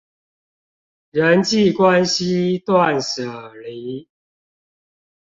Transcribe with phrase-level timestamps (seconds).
[1.11, 4.07] 人際關係斷捨離